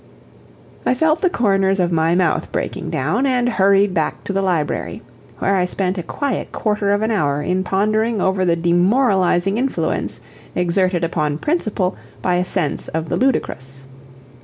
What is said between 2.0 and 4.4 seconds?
mouth breaking down, and hurried back to